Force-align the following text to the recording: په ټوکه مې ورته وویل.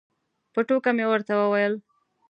په 0.53 0.59
ټوکه 0.67 0.91
مې 0.97 1.05
ورته 1.09 1.33
وویل. 1.37 1.73